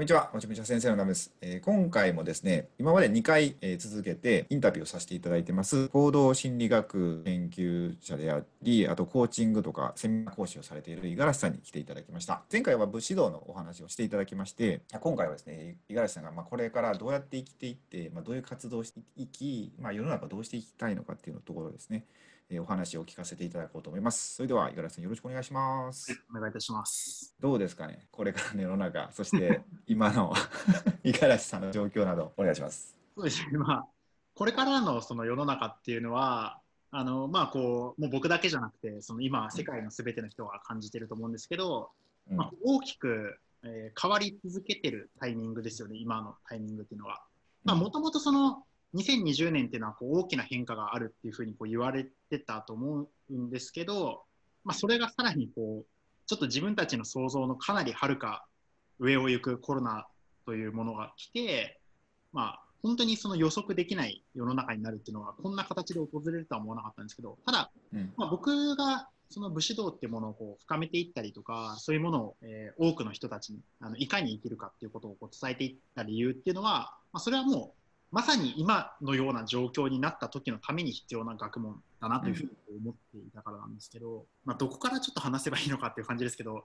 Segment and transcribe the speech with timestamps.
[0.00, 12.40] こんにちは、もちもち先生のナムです、えー、今回もですね、今まで2回、えー、続けてインタビューをさせていただいてます、行動心理学研究者であり、あとコーチングとかセミナー講師をされている五十嵐さんに来ていただきました。
[12.50, 22.06] 前回は武士道のお話をしていただきまして、今回はですね、五十嵐さんがまこれからどうやって生きていって、まあ、どういう活動をしていき、まあ、世の中どうしていきたいのかっていうのところですね、
[22.52, 24.34] えお話を聞かせていただこうと思います。
[24.34, 26.20] それでは、五十嵐さん、よろしくお願いします。
[26.30, 27.32] お願いいたします。
[27.38, 30.34] どうですかね、 これからの世の中、そして 今の
[31.04, 32.96] 五十嵐さんの状況など、お願いします。
[33.14, 33.88] そうですね、まあ、
[34.34, 36.60] これからのその世の中っていうのは、
[36.90, 41.92] あのまあこうもう僕だけじゃなくてその今世界のすべての人が感じてると思うんですけど、
[42.28, 47.22] うん、まあ、大きく、えー、変わり続けてるタイミングですよね今のタイミングっていうのは。
[47.62, 54.22] もともとその2020年っていうのはこう大きな変化があるっていうふうにこう言われてたと思うんですけど、
[54.64, 55.86] まあ、それがさらにこう
[56.26, 58.46] ちょっと自分たちの想像のかなりはるか
[58.98, 60.06] 上を行くコロナ
[60.44, 61.80] というものが来て、
[62.32, 77.79] まあ、本当にその予測できない世の中になるっていうのはこんな形で訪れるとは思わなかったんですけどただ、うん、まあ、僕がその武士道っていうものをこう深めていったりとかそういうものを、えー、多くの人たちにあのいかに生きるかっていうことをこう伝えていった理由っていうのは、まあ、それはもう
[78.12, 82.50] まさに今のような状況になった時のために必要な学問だなというふうに
[82.82, 86.64] 思っていたからなんですけど、うん、まあ、どこからちょっと話せばいいのかっていう感じですけど、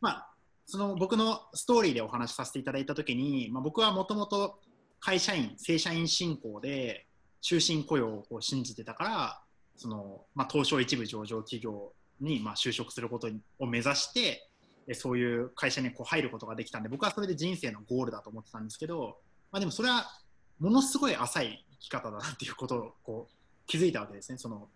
[0.00, 0.28] まあ、
[0.66, 4.60] その僕のストーリーでお話しさせていただいた時に、まあ、僕はもともと
[5.00, 7.06] 会社員正社員進行で
[7.42, 9.40] 終身雇用を信じてたから
[9.76, 14.48] その、まあ、東証一部上場企業にまあ就職することを目指して
[14.94, 19.18] そういう会社にこう入ることができたんで僕はそれで人生のゴールだと思ってたんですけど、
[19.50, 20.06] まあ、でもそれは
[20.64, 23.34] ものすごい浅い生き方だなっていうことをこう
[23.66, 24.38] 気づいたわけですね。
[24.38, 24.68] その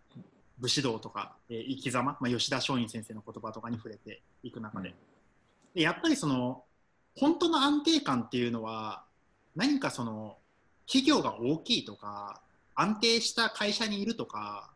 [0.58, 4.94] 武士道とか、えー、生き様、まあ、吉田松陰先生の言葉とかに触れていく中で。
[5.74, 6.64] でやっぱりその
[7.16, 9.04] 本当の安定感っていうのは
[9.56, 10.36] 何かその
[10.86, 12.42] 企業が大きいとか
[12.74, 14.70] 安定した会社にいるとか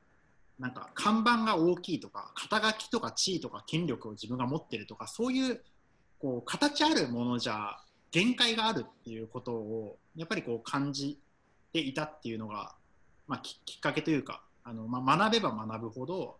[0.58, 5.62] なんか看板が大きいとか肩書きとか地位とか権力を自分が持ってるとかそういう
[6.20, 7.78] こう形あるものじゃ
[8.12, 11.18] 限界があるっていうことをやっぱりこう感じ
[11.72, 12.74] ていたっていうのが、
[13.26, 16.36] まあ、きっかけというかあの、まあ、学べば学ぶほど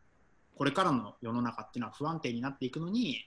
[0.54, 3.26] これからの世の中っていうのは不安定になっていくのに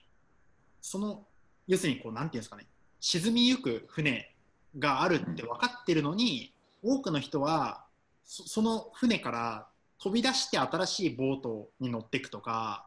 [0.80, 1.26] その
[1.66, 2.66] 要するにこうなんていうんですかね
[3.00, 4.32] 沈みゆく船
[4.78, 6.52] があるって分かってるのに、
[6.82, 7.84] 多くの人は
[8.24, 9.66] その船から
[9.98, 12.86] 飛び出して新しいボートに乗っていくとか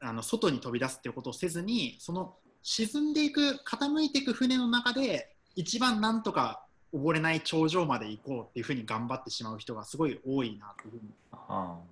[0.00, 2.36] あの外に飛び出すっていうことをせずにその
[2.68, 11.00] 沈んでいく傾いていく船の中で一番なんとか溺れない頂上まで行こうっていうふうに頑張ってしまう人がすごい多いなというふう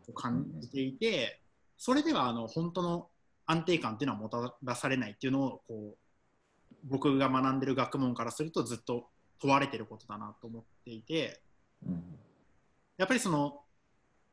[0.08, 1.38] に感じていて、
[1.78, 3.06] それではあの本当の
[3.46, 5.96] 安定感っていうのはもたらされないっていうのをこう
[6.82, 9.06] 僕が学んでる学問からするとずっと
[9.40, 11.40] 問われてることだなと思っていて、
[12.96, 13.60] やっぱりその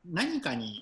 [0.09, 0.81] 何かに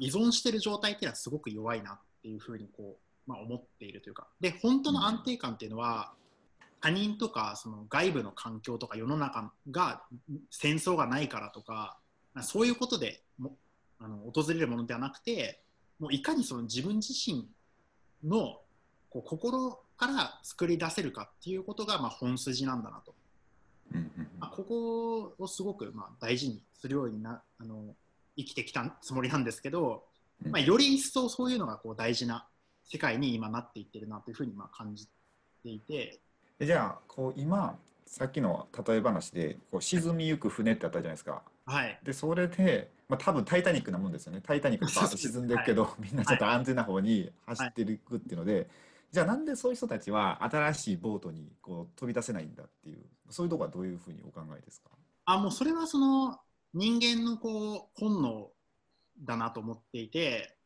[0.00, 4.28] 依存してる状態っていうのはすごく弱いなっていうふうにこう、まあ、思っているというか。
[4.40, 6.12] で本当の安定感っていうのは、
[6.80, 10.02] 他人とかその外部の環境とか世の中が
[10.50, 11.98] 戦争がないからとか
[12.42, 13.56] そういうことでも
[13.98, 15.60] あの訪れるものではなくて
[15.98, 17.48] もういかにその自分自身
[18.24, 18.60] の
[19.08, 23.14] こう心から作り出せるかっていうことがまあ本筋なんだなと、
[24.38, 27.94] まあ、ここをすごくまあ大事にするようになあの
[28.36, 30.04] 生きてきたつもりなんですけど、
[30.44, 32.46] まあ、より一層そういうのがこう大事な
[32.86, 35.06] 世界に今なっていってるなというふうにまあ感じ
[35.62, 36.20] ていて。
[36.60, 41.42] じゃあこう今さっきの例え話でこう沈みゆく船ってあったじゃないですか。
[41.66, 44.40] はい、でそれで、まあ、多分タイタニックなもんですよね。
[44.40, 48.66] タイタニック バーッと沈んでいくけど、はい、みんなちょっと安全な方に走っていくっていうので、はい、
[49.10, 54.90] じゃあなんでそういう人たちは新しいボートにこう飛び出せないんだっていうそういうところはどういうふうにお考えですか？
[55.24, 56.38] あもうそれはその
[56.72, 58.50] 人間のこう本能
[59.18, 60.56] だなと思っていて、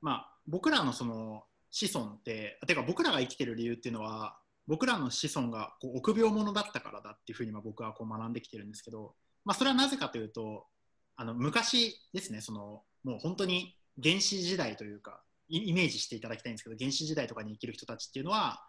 [0.00, 4.36] まあ、僕らのその子孫っててか僕らが生きてる理由っていうのは
[4.66, 9.14] 僕らの子孫がこう臆病者だったからだっていうふうにま僕はこう学んできてるんですけど、
[9.44, 10.66] まあ、それはなぜかというと
[11.16, 18.62] あの昔ですねそのもう本当に原始時代というかイメージしていただきたいんですけど原始時代とかに生きる人たちっていうのは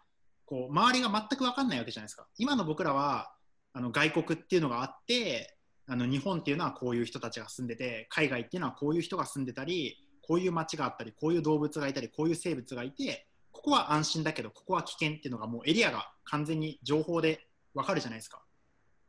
[0.44, 2.26] こう周りが全く分かんないわけじゃないですか。
[2.36, 3.32] 今の僕らは
[3.72, 5.56] あの外国っていうのがあって
[5.86, 18.42] あの日本っていうのはこういう人たちが住んでて海外っていうのはこういう人が住んでたりこういう街があったりこういう動物がいたりこういう生物がいてここは安心だけどここは危険っていうのがもうエリアが完全に情報で分かるじゃないですか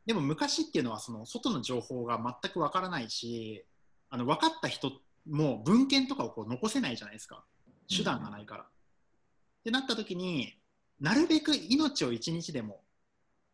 [0.06, 3.64] でも昔っていうのはその外の情報が全く分からないし
[4.10, 4.92] あの分かった人
[5.28, 7.42] も文献とかをこう残せないじゃないですか
[7.88, 8.62] 手段がないから。
[8.62, 8.66] っ
[9.64, 10.54] てなった時に
[11.00, 12.80] なるべく命を一日でも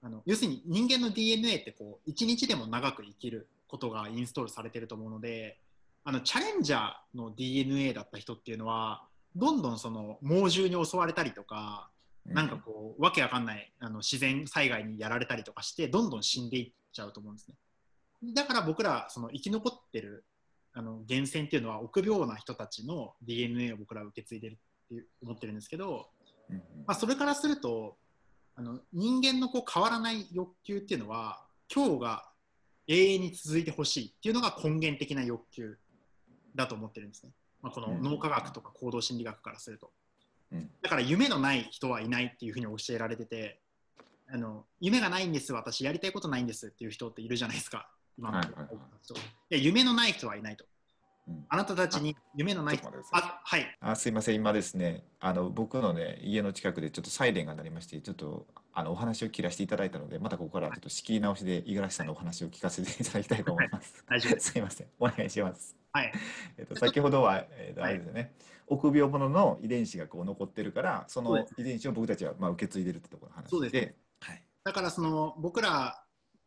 [0.03, 5.59] あの要するに人間の DNA ってこう1日でも長く生きることがインストールされてると思うので
[6.11, 9.05] あのチャレンジャーの DNA だった人っていうのは
[9.37, 11.89] どんどんその猛獣に襲われたりとか、
[12.27, 17.55] なんかこうわけわかんないあの自然災害にやられたりとかしてどんどん死んでいっちゃうと思うんですね。
[18.35, 20.25] だから僕らその生き残ってる
[20.73, 24.59] あの源泉っていうのは臆病な人たちの DNA を僕らは受け継いでる
[24.93, 26.09] って思ってるんですけど、
[26.49, 26.57] ま
[26.89, 27.95] あ、それからすると
[28.57, 32.25] あの人間のこう変わらない欲求っていうのは今日が
[32.89, 35.79] 永遠に続いてほしいっていうのが根源的な欲求
[36.55, 37.31] だと思ってるんですね、
[37.63, 39.91] まあ、この脳科学とか行動心理学からすると、
[40.53, 43.61] うん、だから夢のない人はいないっていうふうに教えられてて
[44.33, 47.89] あの夢がないんです私やりたいことないんですっていう人っているじゃないですか。
[48.17, 48.79] 今の、はいはいはい、い
[49.51, 50.65] や夢のない人はいないと。
[51.49, 52.81] あなたたちに夢のない
[53.13, 53.77] あはい。
[53.81, 54.35] あすいません。
[54.37, 64.05] 今ですねあの僕のね家の近くでちょっとサイレンが鳴りましてちょっとあのお話を切らせていただいたのでまたここからちょっと仕切り直しで五十嵐さんのお話を聞かせていただきたいと思います。
[64.07, 64.87] はい、大丈夫 すいません。
[64.99, 65.80] お願いします。
[65.93, 66.13] はい。
[66.59, 68.35] えっと先ほどはえっ、とあれですよね、
[68.67, 73.81] 臆病者の遺伝子がこう残ってるからその遺伝子を僕たちはまあ受け継いでるってところの話で。
[73.81, 73.89] で
[74.21, 74.29] す。
[74.31, 74.45] はい。
[74.65, 76.05] だからその僕ら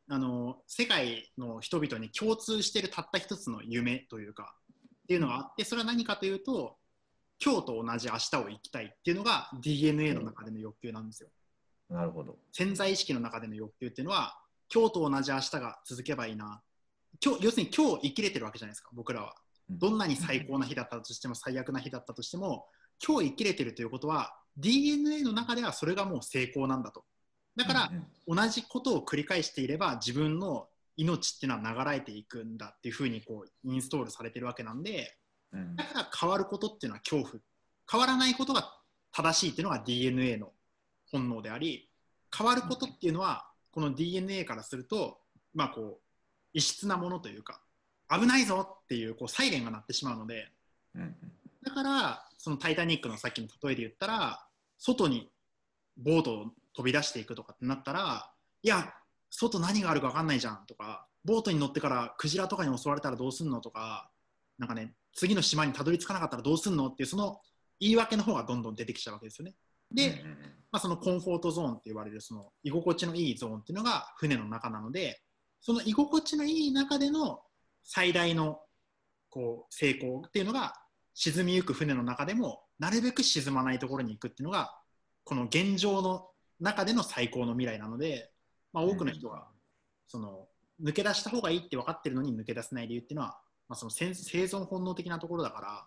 [0.09, 4.55] あの世界の人々に共通しているたった一つの夢というか
[5.03, 6.77] っていうのがあってそれは何かというと
[7.43, 11.29] 今日と同じ明日を生きたいっていうのが DNA の中での欲求なんですよ。
[11.89, 14.39] なるほど潜在意識の中での欲求っていうのは
[14.73, 16.61] 今日と同じ明日が続けばいいな
[17.23, 19.35] 今日要するに今日生きれてるわけじゃないですか僕らは。
[19.69, 22.65] どんなに最高な日だったとしても最悪な日だったとしても
[23.05, 27.05] 今日生きれてるということは DNA の中ではそれがもう成功なんだと。
[27.55, 27.91] だから、
[28.27, 30.67] 同じことを繰り返していれば自分の
[30.97, 35.15] 命っていうのは流れていくんだっていうふうにこうインストールされてるわけなんで、
[35.53, 37.41] うん、だから変わることっていうのは恐怖
[37.89, 38.75] 変わらないことが
[39.11, 40.51] 正しいっていうのが DNA の
[41.11, 41.89] 本能であり
[42.35, 45.19] 変わることっていうのはこの DNA からすると
[45.53, 46.03] まあこう
[46.53, 47.61] 異質なものというか
[48.09, 50.47] 危ないぞっていうこうサイレンが鳴ってしまうので、
[50.95, 51.15] うん、
[51.63, 54.45] だからその「タイタニック」のさっきの例えで言ったら
[54.77, 55.31] 外に
[55.97, 56.45] ボートを
[56.75, 58.93] 飛び出していくとかってなったらいや
[59.29, 64.09] 外何があるか分かんないじゃんとかボートに乗ってからクジラとかに襲われたらどうすんのとか
[64.57, 67.39] なんかね次の島にたどり着かなかったらどうすんのっていうその
[67.79, 69.55] 言い訳の方がどんどん出てきちゃうわけですよね。
[69.91, 70.23] で、
[70.71, 75.21] まあ、そのコンフォートゾーンって言われるその居心地のいいゾーンっていうのが船の中なので
[75.63, 77.41] その居心地のいい中での
[77.83, 78.59] 最大の
[79.29, 80.75] こう成功っていうのが
[81.15, 84.71] 沈みゆく船の中でもなるべく沈まないところに行くっていうのが
[85.23, 86.27] この現状の
[86.59, 88.29] 中での最高の未来なので
[88.73, 89.45] まあ、多くの人が
[90.07, 90.47] その
[90.83, 93.37] 抜け出した方がいいって分かってるのに抜け出せない理由っていうのは、
[93.69, 95.85] まあ、その生存本能的なところだか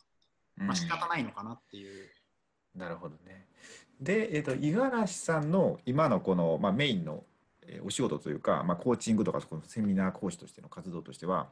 [0.56, 2.08] ら、まあ、仕方ないのかなっていう。
[2.74, 3.46] うん、なるほどね。
[4.00, 7.24] で、えーと、五十嵐さんの今のこの、まあ、メインの、
[7.66, 11.48] えお仕事というか、まあ、コーチングとかこのセミナー講師としての活動としては、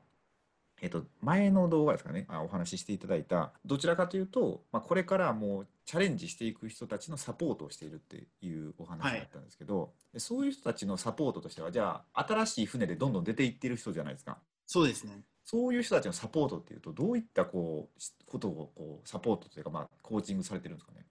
[0.81, 14.39] えっと、前の動画ですかねあお話ししていただいたどちらかというと、まあ、これからもうチャレンジしていく人たちのサポートをしているっていうお話だったんですけど、はい、そういう人たちのサポートとしてはじゃあ新しい船でどんどん出ていってる人じゃないですか。
[14.67, 15.21] そうですね。
[15.45, 21.05] そういう人たちのサポートっていうとどういったこうことをこうサポートというか、まあ、コーチングされてるんですかね？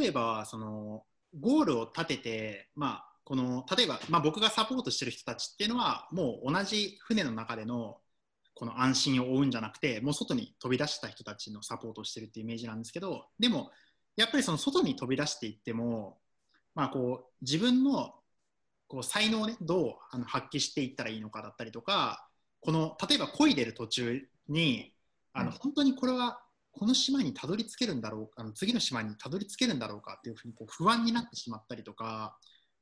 [0.00, 1.02] 例えばその
[1.40, 7.96] ゴールを立てて、まあ、この例えば、まあ、僕がサポートしてる人たちっていうのはもう同じ船の中での
[8.54, 13.70] この安心を負うんじゃなくてもう外に飛び出した人たちのサポートをしてるっていうイメージなんですけどでも
[14.16, 16.18] やっぱりその外に飛び出していっても、
[16.74, 18.14] まあ、こう自分の
[18.86, 22.28] こう才能を、ね、どうあの発揮していったらいいのかだったりとか
[22.60, 24.92] この例えば漕いでる途中に
[25.32, 26.40] あの、本当にこれは
[26.70, 32.36] この島にたどり着けるんだろうかあの次の島にたどり着けるんだろうかっていうふうにこう不安になってしまったりとか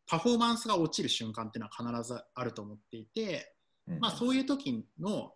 [0.06, 3.54] パフォーマンスが落ちる瞬間っていうのは必ずあると思っていて、
[4.00, 5.32] まあ、そういう時の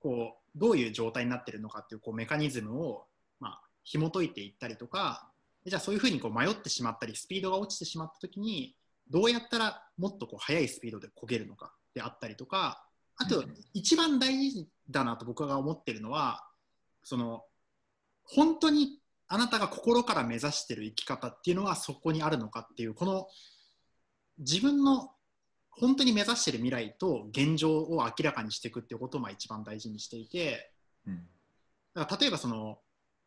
[0.00, 3.06] こうどういう状態になっているのかっていうこうメカニズムを、
[3.40, 5.30] まあ、紐解いていったりとか
[5.64, 8.74] じゃあそういうふうにこう迷ってしまったりスピードが落ちてしまった時に
[9.10, 12.84] どうやったらもっとこう速いスピードで焦げるのかであったりとか
[13.16, 13.42] あと
[13.74, 16.44] 一番大事だなと僕が思ってるのは
[17.02, 17.42] その
[18.24, 23.26] 本当にあなたが心から目指している生き方っていうのはそこにあるのかっていうこの
[24.38, 25.10] 自分の
[25.70, 30.72] 本当に目指している未来と現状を明らかにしていくっていうことをまあ一番大事にしていて、
[31.06, 31.22] うん、
[31.94, 32.78] だから例えばその、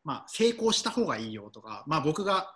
[0.03, 2.53] まあ、成功した方がいいよとか、まあ、僕が、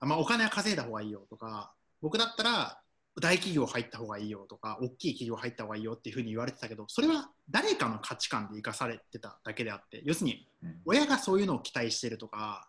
[0.00, 2.78] まあ、お金は稼いだ方がいいよとか僕だったら
[3.20, 10.48] 大企業入った方がいいよとか大きい企業入った方がいいよっていうふうに言われてたけどそれは誰かの価値観で生かされてただけであって要するに
[10.86, 12.68] 親がそういうのを期待してるとか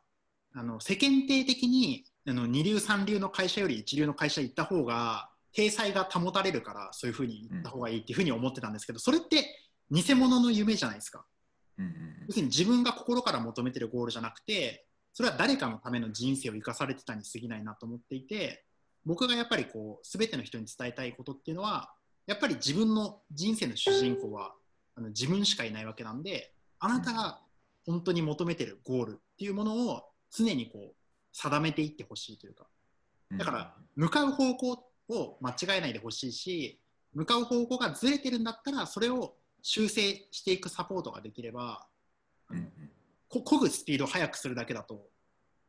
[0.53, 9.45] あの世間体的にあの二流三流の会社より一流の会社行った方が体裁が保たれるからそういうふうに言った方がいいっていうふうに思ってたんですけど、それって
[9.91, 11.25] 偽物の夢じゃないですか。
[11.77, 11.91] うんうん
[12.27, 18.63] 要するに自分が心から求めてるゴールじゃなくてそれは誰かのための人生を生かされてたに過ぎないなと思っていて
[19.05, 21.91] 僕がやっぱりこう全ての人に伝えたいことっていうのは
[22.25, 24.53] やっぱり自分の人生の主人公は
[24.95, 27.39] あの自分しかいないわけなんであなたが
[27.85, 30.95] 本当に求めてるゴールっていうものを常にこう
[31.33, 32.65] 定めていってほしいというか。
[33.31, 33.37] うん。
[33.37, 34.71] だから向かう方向
[35.09, 36.79] を間違えないでほしいし
[37.13, 41.85] 向かう方向がずれてるんだったらそれを修正していくサポートができれば
[42.49, 42.71] うん
[43.27, 45.07] こ漕ぐスピードを速くするだけだと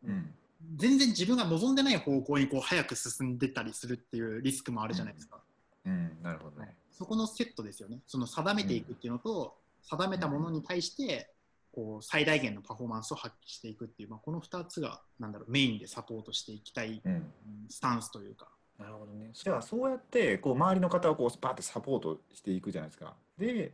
[0.05, 0.11] うん。
[0.11, 0.35] うん
[0.77, 5.39] 全然自分が望んでない方向にこう早く進んでったりするっていうリスクもあるじゃないですか、
[5.85, 6.17] うん。
[6.23, 6.75] なるほどね。
[6.91, 8.01] そこのセットですよね。
[8.07, 11.34] その定めていくっていうのと、定めたものに対して
[11.75, 17.25] こう最大限のパフォーマンスを発揮していくっていう、まあ、この2つがなんだろうメインでサポートしていきたいうんうん
[17.69, 19.31] スタンスというかなるほどね。
[19.33, 23.15] じゃあそうやってこう周りの方をこうバーってサポートしていくじゃないですか。
[23.39, 23.73] で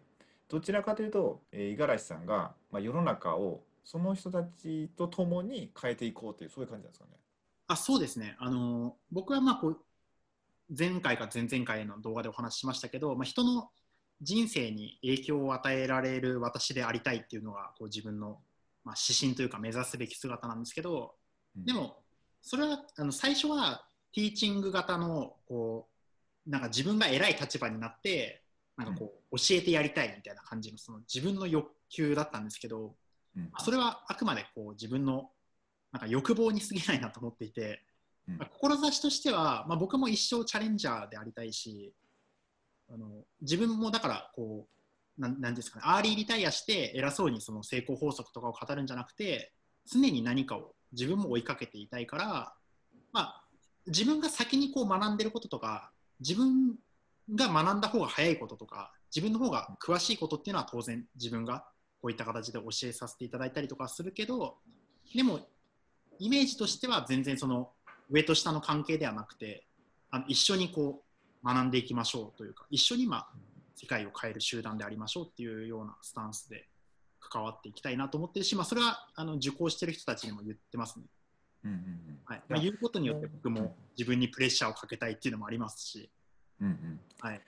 [0.48, 7.12] どちらかというとえー五十嵐さんが、まあ、世の中をその人たちと共に変えていこうというそういう感じなんですかね。
[7.66, 9.78] あそうですね、あの僕はまあこう
[10.76, 13.70] 前回か前々回の動画でお話ししましたけど、まあ、人の
[14.22, 18.38] 人生に影響を与えられる私でありたいっていうのがこう自分の、
[18.84, 21.14] まあ、指針というか目指すべき姿なんですけど
[21.56, 21.64] うん。
[21.64, 21.96] でも
[22.42, 25.88] それはあの最初はティーチング型のこ
[26.46, 28.42] うなんか自分が偉い立場になって
[28.76, 32.94] なんかこう教えてやりたいみたいな感じのその自分の欲求だったんですけど、
[33.36, 33.42] うん。
[33.44, 35.30] まあそれはあくまでこう自分の
[35.92, 37.82] なんか欲望に過ぎないなと思っていて、
[38.28, 38.38] うん。
[38.38, 41.92] まあ志としては、まあ、僕も一生チャレンジャーでありたいし
[42.92, 43.06] あの
[43.40, 44.66] 自分もだからこ
[45.18, 49.52] うなんなんですかねアーリーリタイアして偉そうにその成功法則とかを語るんじゃなくて
[49.90, 52.52] 常に何かを自分も追いかけていたいから、
[53.12, 53.44] まあ、
[53.86, 56.74] 自分が先にこう学んでることとか自分
[57.34, 61.64] が学んだ方が早いこととか自分の方が詳しいことっていうのは当然自分が
[62.00, 64.56] こういった形で教えさせていただいたりとかするけど
[65.14, 65.40] でも
[66.18, 67.70] イメージとしては全然その
[68.10, 69.66] 上と下の関係ではなくて
[70.10, 71.09] あの一緒にこう
[71.44, 73.28] 学んでいきましょうというか一緒にまあ
[73.74, 76.68] 世界を変える集団でありましょうっていうようなスタンスで
[77.20, 81.04] 関わっていきたいなと思ってるし、まあ、それはあの受講してる人たちにも言ってますね。
[81.64, 82.18] うんうんうん。
[82.24, 82.42] はい。
[82.48, 86.10] まあ、言うことによって僕も自分にプレッシャーをかけたいっていうのもありますし、
[86.60, 87.00] うんうん。
[87.20, 87.40] はい、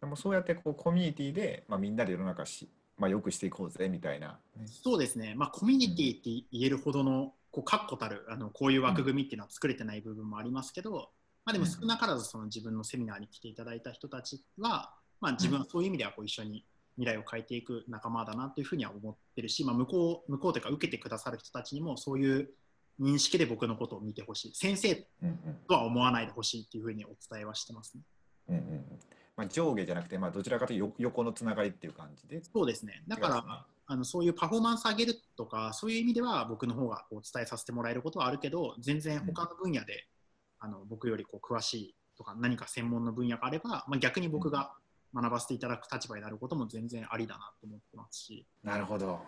[0.00, 4.38] でもそうやってこうコミュニティで、まあ、みんなで世の中し、まあ、よくしていこうぜみたいな。
[4.56, 4.66] ね。
[4.66, 11.10] そうですね、まあ、コミュニティって言えるほどのこう確固たるあのこういう枠組みっていうのは作れてない部分もありますけど、
[11.44, 16.64] まあ、でも少なからずその自分のセミナーに来ていただいた人たちは、まあ、自分はそういう意味ではこう一緒に
[16.96, 22.50] 未来を変えていく仲間だなというふうには思ってるし、まあ、向こう向こうというか受けてくださる人たちにもそういう
[23.00, 24.94] 認識で僕のことを見てほしい先生
[25.68, 28.02] とは思わないでほしいっていうふうにお伝えはしてますね。
[28.48, 28.84] うんうんうん
[29.36, 32.42] まあ、上下じゃなくて、まあ、どちらかというとよ横のつながりっていう感じで。
[32.44, 33.02] そうですね。
[33.08, 40.06] だから、あのそういうパフォーマンス上げるとか、そういう意味では僕の方がこう伝えさせてもらえることはあるけど、全然他の分野で、
[40.64, 44.72] あの僕よりこう詳しいとか、何か専門の分野があれば、まあ、逆に僕が
[45.14, 49.20] 学ばせていただく立場になることも全然ありだなと思ってますし、なるほど。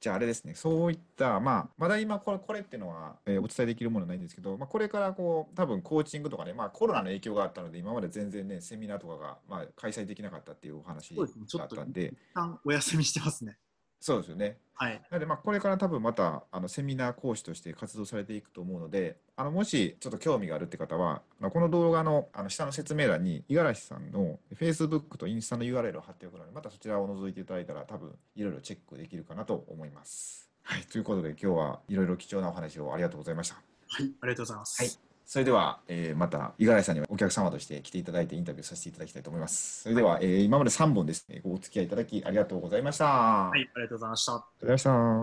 [0.00, 11.24] じゃああれですね、そういった、まあ、まだ今これ、これっていうのは、えーお伝えできるものはないんですけど、まあ、これからこう、多分コーチングとかね、まあ、コロナの影響があったので、今まで全然ね、セミナーとかが、まあ、開催できなかったっていうお話だ
[11.64, 13.58] ったんで、一旦お休みしてますね。
[14.00, 14.58] そうですよね。
[14.74, 15.02] はい。
[15.10, 30.48] なので、まあ、これから多分またあのセミナー講師として活動されていくと思うので、あのもしちょっと興味があるって方は、この動画のあの下の説明欄に、五十嵐さんの Facebook とインスタの URL を貼っておくので、またそちらを覗いていただいたら、多分いろいろチェックできるかなと思います。
[30.62, 33.56] はい、ということで、今日はいろいろ貴重なお話をありがとうございました。
[33.88, 34.82] はい、ありがとうございます。
[34.82, 39.82] はいそれでは、えーまた五十嵐さんにはお客様として来ていただいてインタビューさせていただきたいと思います。
[39.82, 43.06] それでは、えー今まで3本ですね、お付き合いいただきありがとうございました。
[43.06, 44.32] あはい、ありがとうございました。
[44.32, 45.18] りがとうございました。